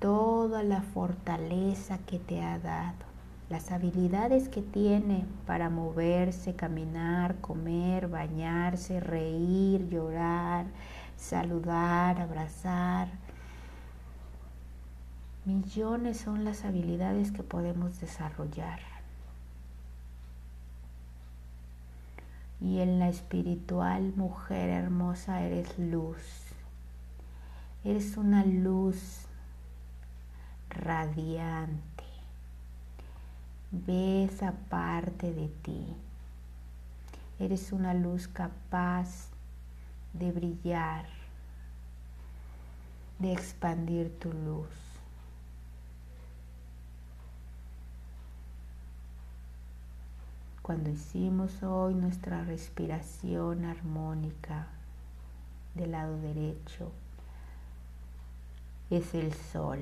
toda 0.00 0.62
la 0.62 0.82
fortaleza 0.82 1.96
que 2.06 2.18
te 2.18 2.42
ha 2.42 2.58
dado, 2.58 3.06
las 3.48 3.72
habilidades 3.72 4.50
que 4.50 4.60
tiene 4.60 5.24
para 5.46 5.70
moverse, 5.70 6.54
caminar, 6.54 7.36
comer, 7.36 8.08
bañarse, 8.08 9.00
reír, 9.00 9.88
llorar, 9.88 10.66
saludar, 11.16 12.20
abrazar 12.20 13.08
Millones 15.46 16.18
son 16.18 16.44
las 16.44 16.64
habilidades 16.64 17.30
que 17.30 17.44
podemos 17.44 18.00
desarrollar. 18.00 18.80
Y 22.60 22.80
en 22.80 22.98
la 22.98 23.08
espiritual 23.08 24.12
mujer 24.16 24.70
hermosa 24.70 25.42
eres 25.42 25.78
luz. 25.78 26.18
Eres 27.84 28.16
una 28.16 28.44
luz 28.44 29.26
radiante. 30.68 32.02
Ves 33.70 34.32
esa 34.32 34.50
parte 34.68 35.32
de 35.32 35.46
ti. 35.62 35.86
Eres 37.38 37.70
una 37.70 37.94
luz 37.94 38.26
capaz 38.26 39.28
de 40.12 40.32
brillar, 40.32 41.06
de 43.20 43.32
expandir 43.32 44.18
tu 44.18 44.32
luz. 44.32 44.85
Cuando 50.66 50.90
hicimos 50.90 51.62
hoy 51.62 51.94
nuestra 51.94 52.42
respiración 52.42 53.64
armónica 53.64 54.66
del 55.76 55.92
lado 55.92 56.18
derecho 56.18 56.90
es 58.90 59.14
el 59.14 59.32
sol 59.32 59.78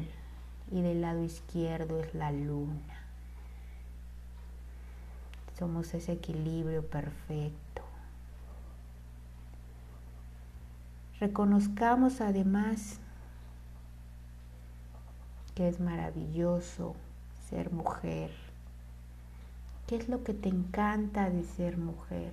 y 0.71 0.83
del 0.83 1.01
lado 1.01 1.25
izquierdo 1.25 2.01
es 2.01 2.15
la 2.15 2.33
luna. 2.33 2.99
Somos 5.59 5.95
ese 5.95 6.13
equilibrio 6.13 6.87
perfecto. 6.87 7.81
Reconozcamos 11.19 12.21
además 12.21 12.99
que 15.55 15.67
es 15.67 15.81
maravilloso 15.81 16.95
ser 17.49 17.73
mujer 17.73 18.54
¿Qué 19.87 19.97
es 19.97 20.09
lo 20.09 20.25
que 20.25 20.33
te 20.33 20.49
encanta 20.49 21.29
de 21.29 21.45
ser 21.45 21.77
mujer? 21.77 22.33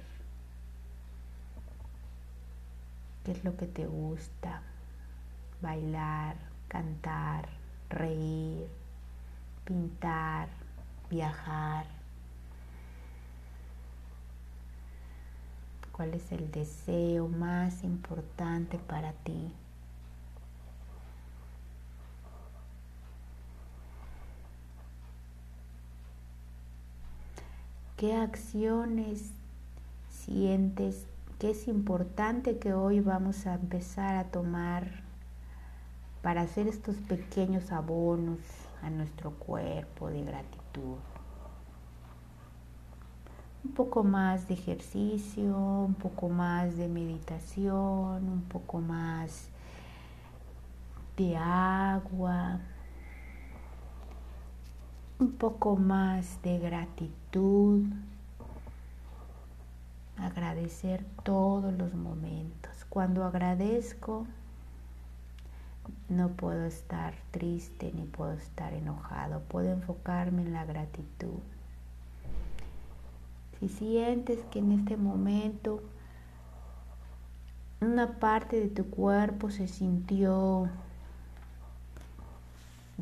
¿Qué 3.25 3.33
es 3.33 3.43
lo 3.43 3.57
que 3.57 3.67
te 3.67 3.85
gusta? 3.85 4.61
Bailar, 5.61 6.37
cantar, 6.69 7.49
reír, 7.89 8.67
pintar, 9.65 10.47
viajar. 11.09 11.85
¿Cuál 15.91 16.13
es 16.13 16.31
el 16.31 16.49
deseo 16.51 17.27
más 17.27 17.83
importante 17.83 18.79
para 18.79 19.11
ti? 19.11 19.51
¿Qué 28.01 28.15
acciones 28.15 29.31
sientes 30.09 31.05
que 31.37 31.51
es 31.51 31.67
importante 31.67 32.57
que 32.57 32.73
hoy 32.73 32.99
vamos 32.99 33.45
a 33.45 33.53
empezar 33.53 34.15
a 34.15 34.23
tomar 34.23 35.03
para 36.23 36.41
hacer 36.41 36.67
estos 36.67 36.95
pequeños 36.95 37.71
abonos 37.71 38.39
a 38.81 38.89
nuestro 38.89 39.29
cuerpo 39.33 40.09
de 40.09 40.23
gratitud? 40.23 40.97
Un 43.65 43.71
poco 43.75 44.03
más 44.03 44.47
de 44.47 44.55
ejercicio, 44.55 45.55
un 45.55 45.93
poco 45.93 46.27
más 46.27 46.77
de 46.77 46.87
meditación, 46.87 48.27
un 48.27 48.45
poco 48.49 48.81
más 48.81 49.49
de 51.17 51.37
agua, 51.37 52.61
un 55.21 55.33
poco 55.33 55.75
más 55.75 56.41
de 56.41 56.57
gratitud, 56.57 57.85
agradecer 60.17 61.05
todos 61.23 61.71
los 61.75 61.93
momentos. 61.93 62.71
Cuando 62.89 63.23
agradezco, 63.23 64.25
no 66.09 66.29
puedo 66.29 66.65
estar 66.65 67.13
triste 67.29 67.91
ni 67.93 68.05
puedo 68.05 68.33
estar 68.33 68.73
enojado, 68.73 69.41
puedo 69.41 69.71
enfocarme 69.71 70.41
en 70.41 70.53
la 70.53 70.65
gratitud. 70.65 71.39
Si 73.59 73.69
sientes 73.69 74.39
que 74.49 74.57
en 74.57 74.71
este 74.71 74.97
momento 74.97 75.83
una 77.79 78.19
parte 78.19 78.59
de 78.59 78.69
tu 78.69 78.89
cuerpo 78.89 79.51
se 79.51 79.67
sintió 79.67 80.67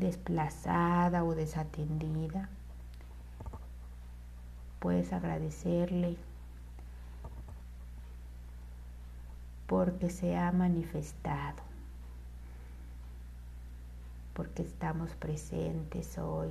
desplazada 0.00 1.22
o 1.22 1.34
desatendida, 1.34 2.48
puedes 4.80 5.12
agradecerle 5.12 6.16
porque 9.66 10.10
se 10.10 10.36
ha 10.36 10.50
manifestado, 10.50 11.62
porque 14.34 14.62
estamos 14.62 15.10
presentes 15.12 16.18
hoy 16.18 16.50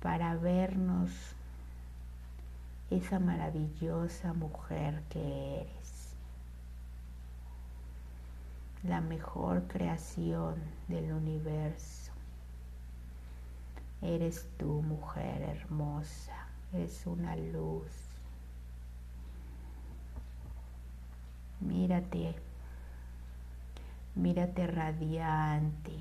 para 0.00 0.34
vernos 0.34 1.10
esa 2.90 3.20
maravillosa 3.20 4.32
mujer 4.32 5.02
que 5.10 5.60
eres 5.60 5.99
la 8.82 9.00
mejor 9.00 9.66
creación 9.68 10.56
del 10.88 11.12
universo. 11.12 12.12
Eres 14.00 14.48
tú, 14.58 14.82
mujer 14.82 15.42
hermosa, 15.42 16.46
eres 16.72 17.06
una 17.06 17.36
luz. 17.36 17.92
Mírate, 21.60 22.34
mírate 24.14 24.66
radiante, 24.66 25.92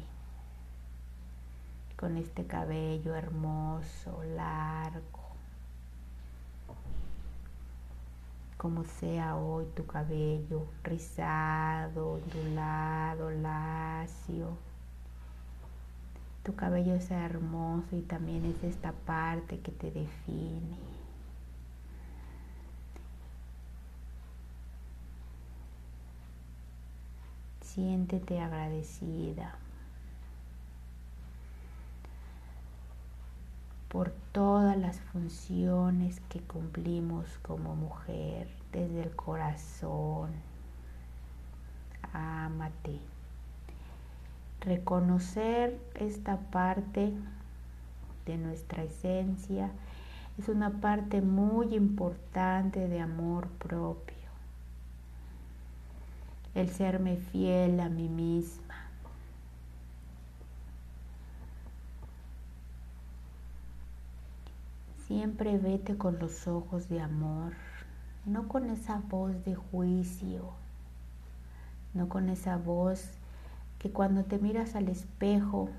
con 1.98 2.16
este 2.16 2.46
cabello 2.46 3.14
hermoso, 3.14 4.24
largo 4.24 5.19
como 8.60 8.84
sea 8.84 9.38
hoy 9.38 9.68
tu 9.74 9.86
cabello, 9.86 10.66
rizado, 10.84 12.16
ondulado, 12.16 13.32
lacio. 13.32 14.58
Tu 16.44 16.54
cabello 16.56 16.94
es 16.94 17.10
hermoso 17.10 17.96
y 17.96 18.02
también 18.02 18.44
es 18.44 18.62
esta 18.66 18.92
parte 18.92 19.62
que 19.62 19.72
te 19.72 19.92
define. 19.92 20.78
Siéntete 27.62 28.42
agradecida. 28.42 29.56
Por 33.90 34.12
todas 34.32 34.78
las 34.78 35.00
funciones 35.00 36.22
que 36.30 36.40
cumplimos 36.40 37.26
como 37.42 37.76
mujer 37.76 38.48
desde 38.72 39.02
el 39.02 39.16
corazón. 39.16 40.30
Ámate. 42.14 43.00
Reconocer 44.62 45.80
esta 45.96 46.38
parte 46.38 47.14
de 48.26 48.38
nuestra 48.38 48.84
esencia 48.84 49.72
es 50.38 50.50
una 50.50 50.70
parte 50.70 51.22
muy 51.22 51.76
importante 51.76 52.88
de 52.88 53.00
amor 53.00 53.48
propio. 53.58 54.16
El 56.54 56.70
serme 56.70 57.18
fiel 57.18 57.80
a 57.80 57.90
mí 57.90 58.08
misma 58.08 58.69
Siempre 65.10 65.58
vete 65.58 65.98
con 65.98 66.20
los 66.20 66.48
ojos 66.48 66.88
de 66.88 67.02
amor, 67.02 67.54
no 68.28 68.48
con 68.48 68.70
esa 68.70 69.02
voz 69.10 69.44
de 69.44 69.56
juicio, 69.56 70.52
no 71.96 72.08
con 72.08 72.30
esa 72.30 72.58
voz 72.58 73.10
que 73.80 73.90
cuando 73.90 74.24
te 74.24 74.38
miras 74.38 74.76
al 74.76 74.88
espejo 74.88 75.72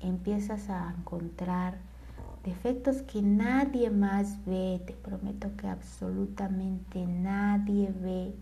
empiezas 0.00 0.70
a 0.70 0.92
encontrar 0.98 1.76
defectos 2.42 3.02
que 3.02 3.22
nadie 3.22 3.90
más 3.90 4.44
ve. 4.44 4.82
Te 4.84 4.94
prometo 4.94 5.54
que 5.56 5.68
absolutamente 5.68 7.06
nadie 7.06 7.94
ve 8.02 8.34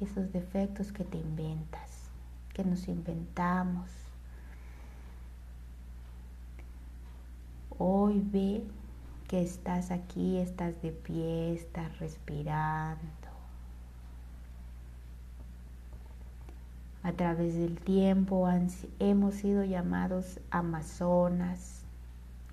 esos 0.00 0.30
defectos 0.34 0.92
que 0.92 1.04
te 1.04 1.16
inventas, 1.16 2.10
que 2.52 2.62
nos 2.62 2.86
inventamos. 2.88 3.88
Hoy 7.78 8.22
ve 8.22 8.62
que 9.32 9.40
estás 9.40 9.90
aquí, 9.90 10.36
estás 10.36 10.82
de 10.82 10.92
pie, 10.92 11.54
estás 11.54 11.98
respirando. 12.00 13.00
A 17.02 17.12
través 17.12 17.54
del 17.54 17.80
tiempo 17.80 18.46
hemos 18.98 19.34
sido 19.36 19.64
llamados 19.64 20.38
amazonas, 20.50 21.80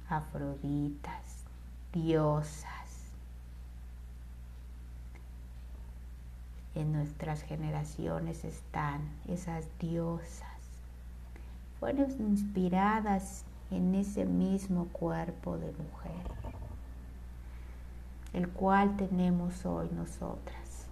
afroditas, 0.08 1.44
diosas. 1.92 3.12
En 6.76 6.94
nuestras 6.94 7.42
generaciones 7.42 8.46
están 8.46 9.02
esas 9.28 9.66
diosas. 9.80 10.48
Fueron 11.82 12.10
inspiradas 12.22 13.44
en 13.70 13.96
ese 13.96 14.24
mismo 14.24 14.88
cuerpo 14.94 15.58
de 15.58 15.74
mujer 15.74 16.59
el 18.34 18.50
cual 18.50 18.96
tenemos 18.98 19.66
hoy 19.66 19.90
nosotras. 19.92 20.86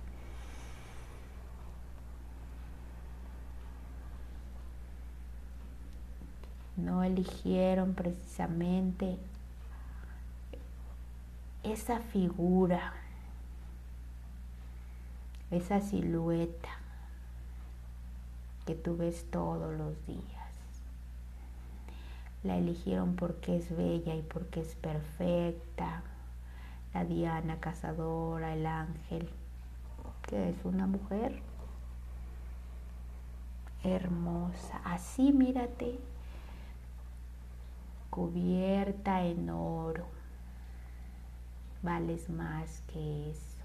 No 6.75 7.03
eligieron 7.03 7.93
precisamente 7.93 9.17
esa 11.63 11.99
figura, 11.99 12.93
esa 15.49 15.81
silueta 15.81 16.69
que 18.65 18.75
tú 18.75 18.95
ves 18.95 19.25
todos 19.31 19.75
los 19.75 20.05
días. 20.05 20.21
La 22.43 22.57
eligieron 22.57 23.15
porque 23.15 23.57
es 23.57 23.75
bella 23.75 24.13
y 24.13 24.21
porque 24.21 24.61
es 24.61 24.75
perfecta, 24.75 26.03
la 26.93 27.05
Diana 27.05 27.59
cazadora, 27.59 28.53
el 28.53 28.65
ángel, 28.65 29.29
que 30.23 30.49
es 30.49 30.65
una 30.65 30.87
mujer 30.87 31.41
hermosa. 33.83 34.81
Así 34.83 35.31
mírate, 35.31 35.99
cubierta 38.09 39.23
en 39.23 39.49
oro. 39.49 40.05
Vales 41.83 42.29
más 42.29 42.81
que 42.87 43.31
eso. 43.31 43.57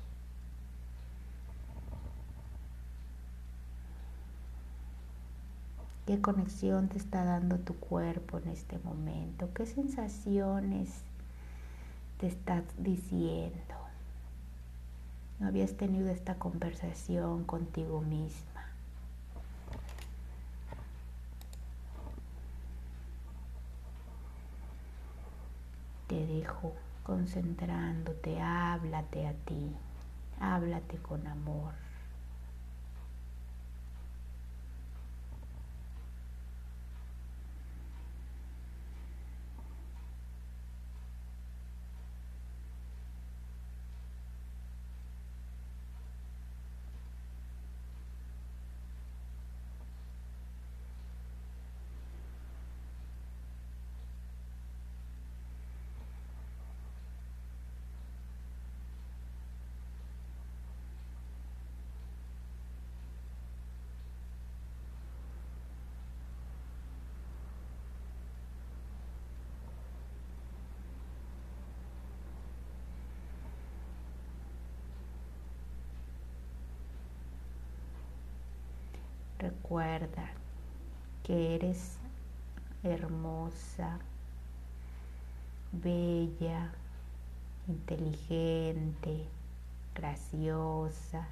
¿Qué 6.07 6.21
conexión 6.21 6.89
te 6.89 6.99
está 6.99 7.25
dando 7.25 7.59
tu 7.59 7.75
cuerpo 7.75 8.39
en 8.39 8.49
este 8.49 8.79
momento? 8.81 9.49
¿Qué 9.55 9.67
sensaciones 9.67 11.05
te 12.23 12.29
estás 12.29 12.63
diciendo? 12.79 13.75
No 15.41 15.49
habías 15.49 15.77
tenido 15.77 16.09
esta 16.09 16.37
conversación 16.37 17.43
contigo 17.43 18.01
misma. 18.01 18.63
Te 26.07 26.25
dejo 26.25 26.77
concentrándote, 27.03 28.41
háblate 28.41 29.27
a 29.27 29.33
ti, 29.33 29.75
háblate 30.39 30.99
con 30.99 31.27
amor. 31.27 31.75
Recuerda 79.43 80.31
que 81.25 81.57
eres 81.57 81.99
hermosa, 82.85 83.99
bella, 85.73 86.71
inteligente, 87.67 89.27
graciosa, 89.97 91.27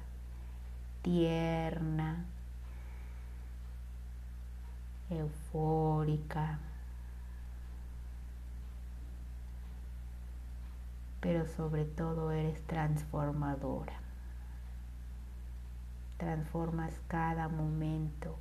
tierna, 1.01 2.25
eufórica, 5.09 6.59
pero 11.21 11.47
sobre 11.47 11.85
todo 11.85 12.31
eres 12.31 12.61
transformadora 12.67 14.10
transformas 16.21 16.93
cada 17.07 17.49
momento 17.49 18.37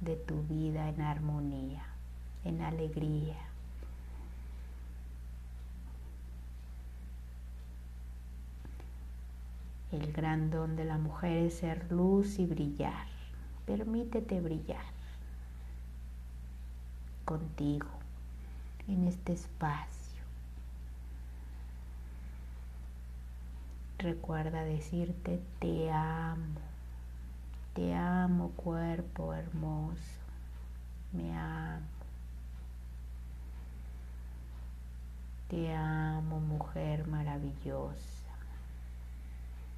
de 0.00 0.16
tu 0.16 0.42
vida 0.44 0.88
en 0.88 1.02
armonía, 1.02 1.84
en 2.42 2.62
alegría. 2.62 3.36
El 9.90 10.10
gran 10.14 10.50
don 10.50 10.74
de 10.74 10.86
la 10.86 10.96
mujer 10.96 11.36
es 11.36 11.58
ser 11.58 11.92
luz 11.92 12.38
y 12.38 12.46
brillar. 12.46 13.06
Permítete 13.66 14.40
brillar 14.40 14.86
contigo 17.26 17.90
en 18.88 19.06
este 19.06 19.34
espacio. 19.34 20.22
Recuerda 23.98 24.64
decirte 24.64 25.42
te 25.60 25.92
amo. 25.92 26.71
Te 27.74 27.94
amo 27.94 28.50
cuerpo 28.50 29.32
hermoso, 29.32 30.20
me 31.12 31.34
amo. 31.34 31.86
Te 35.48 35.72
amo 35.74 36.38
mujer 36.40 37.06
maravillosa. 37.08 38.28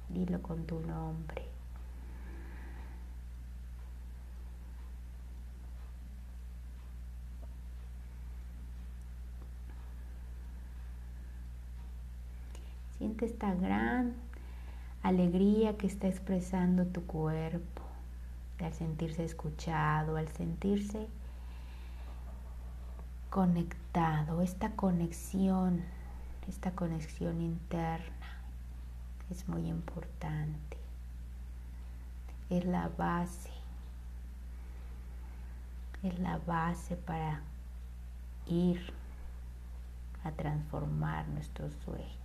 Dilo 0.09 0.41
con 0.41 0.65
tu 0.65 0.79
nombre. 0.81 1.43
Siente 12.97 13.25
esta 13.25 13.53
gran 13.53 14.15
alegría 15.01 15.77
que 15.77 15.87
está 15.87 16.07
expresando 16.07 16.85
tu 16.87 17.05
cuerpo 17.05 17.84
al 18.63 18.73
sentirse 18.73 19.23
escuchado, 19.25 20.17
al 20.17 20.27
sentirse 20.29 21.07
conectado, 23.29 24.41
esta 24.41 24.71
conexión, 24.71 25.83
esta 26.47 26.71
conexión 26.71 27.41
interna 27.41 28.25
es 29.29 29.47
muy 29.49 29.67
importante. 29.67 30.77
Es 32.49 32.63
la 32.63 32.89
base, 32.89 33.49
es 36.03 36.17
la 36.19 36.37
base 36.37 36.95
para 36.95 37.41
ir 38.47 38.93
a 40.23 40.31
transformar 40.31 41.27
nuestros 41.27 41.73
sueños. 41.83 42.24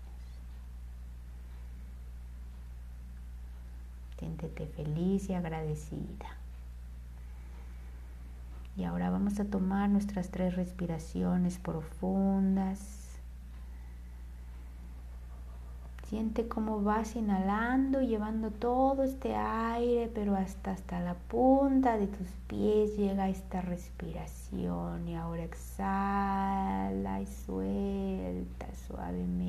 Siéntete 4.21 4.67
feliz 4.67 5.31
y 5.31 5.35
agradecida. 5.35 6.37
Y 8.77 8.85
ahora 8.85 9.09
vamos 9.09 9.41
a 9.41 9.47
tomar 9.47 9.89
nuestras 9.89 10.29
tres 10.29 10.57
respiraciones 10.57 11.59
profundas. 11.59 13.19
Siente 16.05 16.49
cómo 16.49 16.83
vas 16.83 17.17
inhalando, 17.17 18.03
llevando 18.03 18.51
todo 18.51 19.05
este 19.05 19.35
aire, 19.37 20.11
pero 20.15 20.35
hasta, 20.37 20.73
hasta 20.73 21.01
la 21.01 21.15
punta 21.15 21.97
de 21.97 22.07
tus 22.07 22.29
pies 22.47 22.97
llega 22.99 23.31
esta 23.31 23.63
respiración. 23.63 25.09
Y 25.09 25.17
ahora 25.17 25.45
exhala 25.45 27.23
y 27.23 27.27
suelta 27.27 28.67
suavemente. 28.87 29.40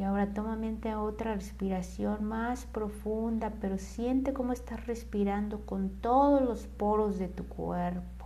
Y 0.00 0.02
ahora 0.02 0.32
toma 0.32 0.56
mente 0.56 0.88
a 0.88 0.98
otra 0.98 1.34
respiración 1.34 2.24
más 2.24 2.64
profunda, 2.64 3.52
pero 3.60 3.76
siente 3.76 4.32
cómo 4.32 4.54
estás 4.54 4.86
respirando 4.86 5.60
con 5.66 5.90
todos 5.90 6.40
los 6.40 6.66
poros 6.66 7.18
de 7.18 7.28
tu 7.28 7.44
cuerpo. 7.44 8.24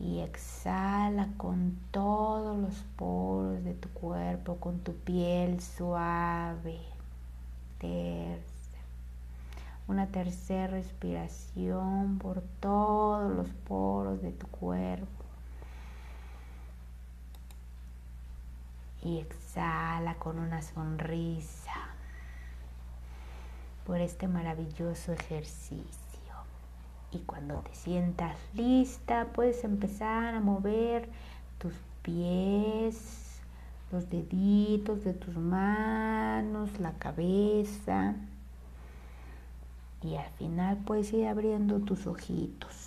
Y 0.00 0.18
exhala 0.18 1.28
con 1.36 1.78
todos 1.92 2.58
los 2.58 2.74
poros 2.96 3.62
de 3.62 3.74
tu 3.74 3.88
cuerpo, 3.90 4.56
con 4.56 4.80
tu 4.80 4.94
piel 4.94 5.60
suave, 5.60 6.80
tersa. 7.78 8.80
Una 9.86 10.08
tercera 10.08 10.66
respiración 10.66 12.18
por 12.18 12.42
todos 12.58 13.32
los 13.32 13.50
poros 13.68 14.22
de 14.22 14.32
tu 14.32 14.48
cuerpo. 14.48 15.15
Y 19.06 19.20
exhala 19.20 20.16
con 20.16 20.40
una 20.40 20.62
sonrisa 20.62 21.72
por 23.86 24.00
este 24.00 24.26
maravilloso 24.26 25.12
ejercicio. 25.12 25.86
Y 27.12 27.18
cuando 27.20 27.60
te 27.60 27.72
sientas 27.72 28.36
lista, 28.52 29.28
puedes 29.32 29.62
empezar 29.62 30.34
a 30.34 30.40
mover 30.40 31.08
tus 31.58 31.74
pies, 32.02 33.40
los 33.92 34.10
deditos 34.10 35.04
de 35.04 35.12
tus 35.12 35.36
manos, 35.36 36.80
la 36.80 36.92
cabeza. 36.94 38.16
Y 40.02 40.16
al 40.16 40.30
final 40.32 40.78
puedes 40.78 41.12
ir 41.12 41.28
abriendo 41.28 41.78
tus 41.78 42.08
ojitos. 42.08 42.85